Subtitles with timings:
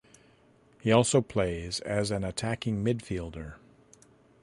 [0.81, 3.57] He also plays as an attacking midfielder.